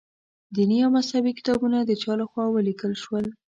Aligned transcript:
دیني 0.55 0.77
او 0.85 0.89
مذهبي 0.97 1.31
کتابونه 1.39 1.77
د 1.83 1.91
چا 2.01 2.13
له 2.19 2.25
خوا 2.31 2.45
ولیکل 2.51 2.93
شول. 3.03 3.25